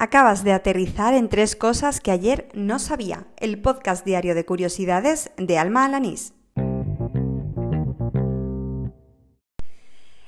[0.00, 3.26] Acabas de aterrizar en tres cosas que ayer no sabía.
[3.36, 6.34] El podcast diario de curiosidades de Alma Alanís.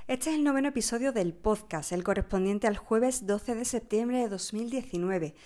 [0.09, 4.29] Este es el noveno episodio del podcast, el correspondiente al jueves 12 de septiembre de
[4.29, 5.37] 2019.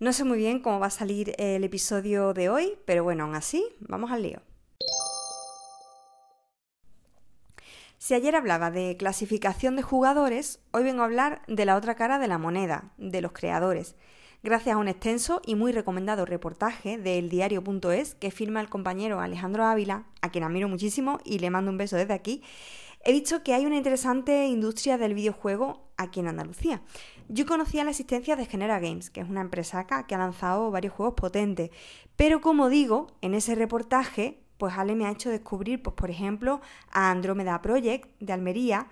[0.00, 3.36] No sé muy bien cómo va a salir el episodio de hoy, pero bueno, aún
[3.36, 4.42] así, vamos al lío.
[8.02, 12.18] Si ayer hablaba de clasificación de jugadores, hoy vengo a hablar de la otra cara
[12.18, 13.94] de la moneda, de los creadores.
[14.42, 19.66] Gracias a un extenso y muy recomendado reportaje del diario.es que firma el compañero Alejandro
[19.66, 22.42] Ávila, a quien admiro muchísimo y le mando un beso desde aquí,
[23.04, 26.82] he visto que hay una interesante industria del videojuego aquí en Andalucía.
[27.28, 30.72] Yo conocía la existencia de Genera Games, que es una empresa acá que ha lanzado
[30.72, 31.70] varios juegos potentes,
[32.16, 36.60] pero como digo, en ese reportaje pues Ale me ha hecho descubrir, pues por ejemplo,
[36.92, 38.86] a Andromeda Project de Almería,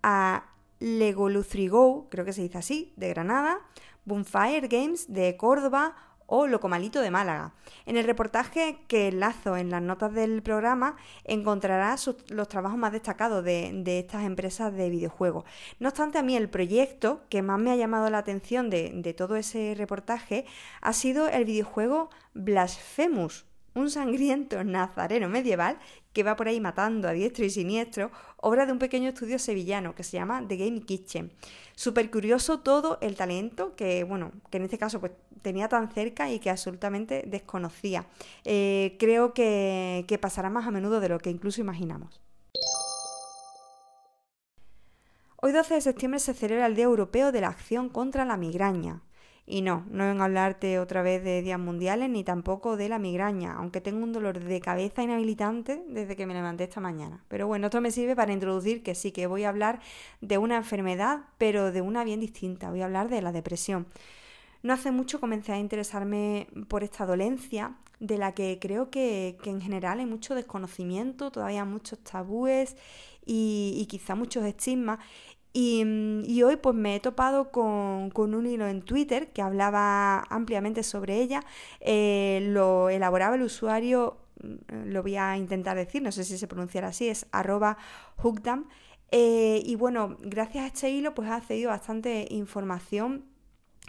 [0.00, 0.44] a
[0.78, 3.58] Lego Luthrigo, creo que se dice así, de Granada,
[4.04, 5.96] Bonfire Games de Córdoba
[6.26, 7.52] o Locomalito de Málaga.
[7.84, 13.42] En el reportaje que enlazo en las notas del programa encontrarás los trabajos más destacados
[13.42, 15.46] de, estas empresas de videojuegos.
[15.80, 19.14] No obstante, a mí el proyecto que más me ha llamado la atención de, de
[19.14, 20.46] todo ese reportaje
[20.80, 25.78] ha sido el videojuego Blasphemous un sangriento nazareno medieval
[26.12, 29.94] que va por ahí matando a diestro y siniestro, obra de un pequeño estudio sevillano
[29.94, 31.32] que se llama The Game Kitchen.
[31.74, 36.30] Súper curioso todo el talento que, bueno, que en este caso pues tenía tan cerca
[36.30, 38.06] y que absolutamente desconocía.
[38.44, 42.20] Eh, creo que, que pasará más a menudo de lo que incluso imaginamos.
[45.40, 49.02] Hoy 12 de septiembre se celebra el Día Europeo de la Acción contra la Migraña.
[49.50, 52.98] Y no, no vengo a hablarte otra vez de días mundiales ni tampoco de la
[52.98, 57.24] migraña, aunque tengo un dolor de cabeza inhabilitante desde que me levanté esta mañana.
[57.28, 59.80] Pero bueno, esto me sirve para introducir que sí que voy a hablar
[60.20, 62.68] de una enfermedad, pero de una bien distinta.
[62.68, 63.86] Voy a hablar de la depresión.
[64.62, 69.60] No hace mucho comencé a interesarme por esta dolencia, de la que creo que, en
[69.60, 72.76] general hay mucho desconocimiento, todavía muchos tabúes
[73.26, 74.98] y, y quizá muchos estigmas.
[75.58, 80.82] Mm, y, hoy pues me he topado con, un hilo en Twitter que hablaba ampliamente
[80.82, 81.42] sobre ella.
[81.80, 86.46] Eh, lo elaboraba el usuario, mm, lo voy a intentar decir, no sé si se
[86.46, 87.76] pronunciará así, es arroba
[88.16, 88.68] hookdam.
[89.10, 93.24] Eh, y bueno, gracias a este hilo pues ha accedido bastante información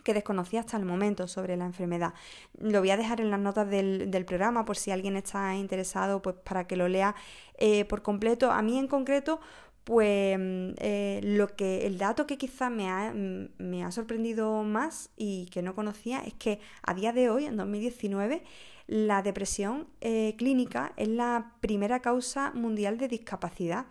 [0.03, 2.13] que desconocía hasta el momento sobre la enfermedad.
[2.57, 6.35] Lo voy a dejar en las notas del, programa por si alguien está interesado, pues
[6.37, 7.15] para que lo lea
[7.57, 8.51] eh, por completo.
[8.51, 9.41] A mí en concreto,
[9.83, 14.63] pues mm, eh, lo que el dato que quizás me ha, mm, me ha sorprendido
[14.63, 18.43] más y que no conocía es que a día de hoy, en 2019,
[18.87, 23.85] la depresión eh, clínica es la primera causa mundial de discapacidad.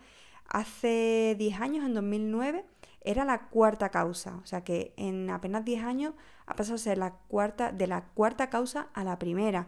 [0.47, 2.65] Hace 10 años, en 2009,
[3.01, 4.35] era la cuarta causa.
[4.43, 6.13] O sea que en apenas 10 años
[6.45, 9.67] ha pasado a ser la cuarta, de la cuarta causa a la primera.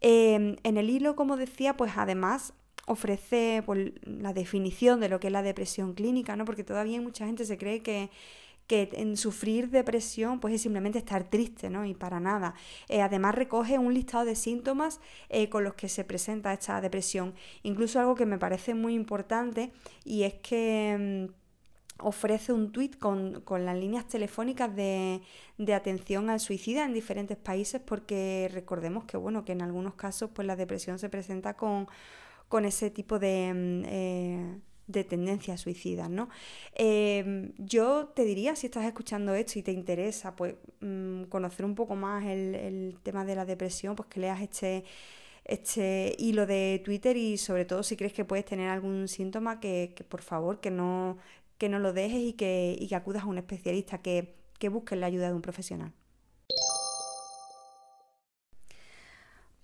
[0.00, 2.54] Em, en el hilo, como decía, pues además
[2.86, 3.62] ofrece
[4.02, 6.44] la definición de lo que es la depresión clínica, ¿no?
[6.44, 8.10] Porque todavía mucha gente se cree que,
[8.68, 11.84] en sufrir depresión pues es simplemente estar triste, ¿no?
[11.84, 12.54] Y para nada.
[12.88, 17.34] Eh, además recoge un listado de síntomas eh, con los que se presenta esta depresión.
[17.62, 19.72] Incluso algo que me parece muy importante
[20.04, 21.28] y es que...
[21.30, 21.44] Mm,
[21.98, 25.22] ofrece un tuit con, las líneas telefónicas de,
[25.58, 30.28] de, atención al suicida en diferentes países porque recordemos que bueno que en algunos casos
[30.34, 31.86] pues la depresión se presenta con,
[32.48, 36.28] con ese tipo de, mm, eh, de tendencias suicidas, ¿no?
[36.74, 41.74] Em, yo te diría, si estás escuchando esto y te interesa, pues mm, conocer un
[41.74, 44.84] poco más el, tema de la depresión, pues que leas este,
[45.44, 49.94] este hilo de Twitter y sobre todo si crees que puedes tener algún síntoma, que,
[50.08, 51.18] por favor que no,
[51.58, 54.98] que no lo dejes y que, y que acudas a un especialista, que, que busques
[54.98, 55.92] la ayuda de un profesional.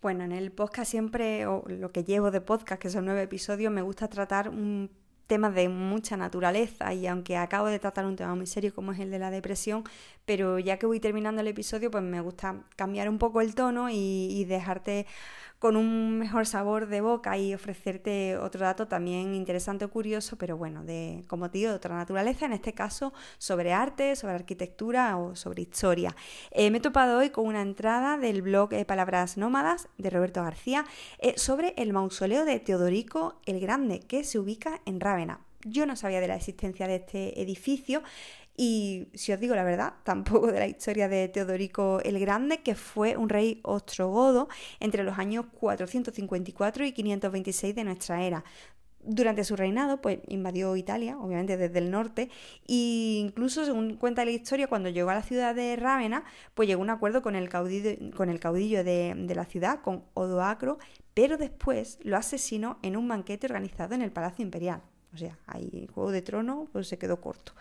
[0.02, 3.70] Bueno, en el podcast siempre, o lo que llevo de podcast, que son nueve episodios,
[3.70, 4.90] me gusta tratar un
[5.26, 6.94] tema de mucha naturaleza.
[6.94, 9.84] Y aunque acabo de tratar un tema muy serio como es el de la depresión,
[10.24, 13.90] pero ya que voy terminando el episodio, pues me gusta cambiar un poco el tono
[13.90, 15.06] y, y dejarte
[15.60, 20.56] con un mejor sabor de boca y ofrecerte otro dato también interesante o curioso, pero
[20.56, 25.18] bueno, de, como te digo, de otra naturaleza, en este caso sobre arte, sobre arquitectura
[25.18, 26.16] o sobre historia.
[26.50, 30.42] Eh, me he topado hoy con una entrada del blog eh, Palabras Nómadas de Roberto
[30.42, 30.86] García
[31.18, 35.40] eh, sobre el mausoleo de Teodorico el Grande, que se ubica en Rávena.
[35.66, 38.02] Yo no sabía de la existencia de este edificio,
[38.56, 42.74] y si os digo la verdad, tampoco de la historia de Teodorico el Grande, que
[42.74, 44.48] fue un rey ostrogodo
[44.80, 48.44] entre los años 454 y 526 de nuestra era.
[49.02, 52.28] Durante su reinado, pues invadió Italia, obviamente desde el norte,
[52.68, 56.82] e incluso, según cuenta la historia, cuando llegó a la ciudad de Rávena, pues llegó
[56.82, 60.76] a un acuerdo con el caudillo, con el caudillo de, de la ciudad, con Odoacro,
[61.14, 64.82] pero después lo asesinó en un banquete organizado en el Palacio Imperial.
[65.12, 67.52] O sea, ahí Juego de Trono pues se quedó corto.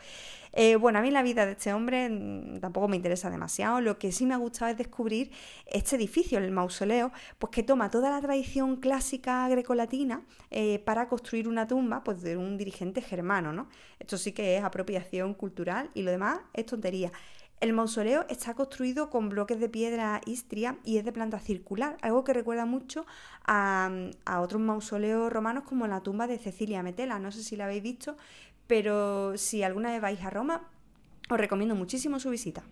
[0.52, 3.82] Eh, bueno, a mí la vida de este hombre mm, tampoco me interesa demasiado.
[3.82, 5.32] Lo que sí me ha gustado es descubrir
[5.66, 11.48] este edificio, el mausoleo, pues que toma toda la tradición clásica grecolatina eh, para construir
[11.48, 13.70] una tumba pues, de un dirigente germano, ¿no?
[14.00, 17.12] Esto sí que es apropiación cultural y lo demás es tontería.
[17.60, 22.24] El mausoleo está construido con bloques de piedra istria y es de planta circular, algo
[22.24, 23.06] que recuerda mucho
[23.46, 23.92] a,
[24.24, 27.20] a, otros mausoleos romanos como la tumba de Cecilia Metela.
[27.20, 28.16] No sé si la habéis visto,
[28.68, 30.70] pero si alguna vez vais a Roma,
[31.30, 32.64] os recomiendo muchísimo su visita.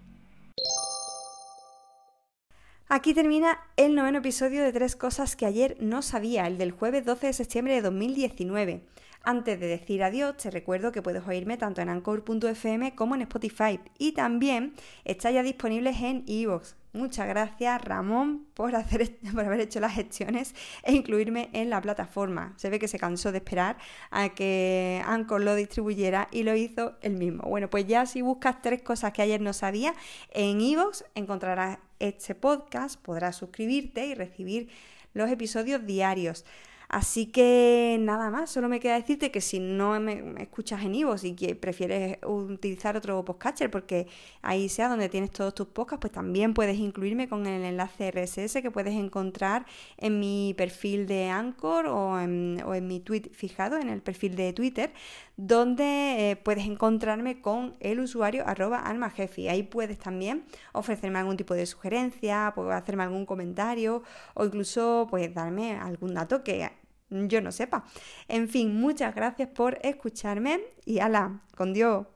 [2.89, 7.03] Aquí termina el noveno episodio de Tres Cosas que ayer no sabía, el del jueves
[7.03, 8.81] 12 de septiembre de 2019.
[9.23, 13.81] Antes de decir adiós, te recuerdo que puedes oírme tanto en anchor.fm como en Spotify
[13.99, 14.73] y también
[15.03, 16.75] está ya disponibles en iVoox.
[16.97, 22.53] Muchas gracias Ramón por, hacer, por haber hecho las gestiones e incluirme en la plataforma.
[22.57, 23.77] Se ve que se cansó de esperar
[24.09, 27.43] a que Anchor lo distribuyera y lo hizo él mismo.
[27.43, 29.93] Bueno, pues ya si buscas tres cosas que ayer no sabía,
[30.31, 34.69] en iVoox encontrarás este podcast, podrás suscribirte y recibir
[35.13, 36.45] los episodios diarios.
[36.89, 41.15] Así que nada más, solo me queda decirte que si no me, escuchas en Ivo
[41.37, 44.07] que prefieres utilizar otro podcatcher porque
[44.41, 48.61] ahí sea donde tienes todos tus podcasts, pues también puedes incluirme con el enlace RSS
[48.61, 49.65] que puedes encontrar
[49.97, 54.93] en mi perfil de Anchor o en, mi tweet fijado, en el perfil de Twitter,
[55.35, 59.49] donde eh, puedes encontrarme con el usuario arroba almajefi.
[59.49, 64.03] Ahí puedes también ofrecerme algún tipo de sugerencia, puedes hacerme algún comentario
[64.35, 66.76] o incluso pues darme algún dato que
[67.09, 67.85] yo no sepa.
[68.27, 72.07] En fin, muchas gracias por escucharme y ala, con Dios.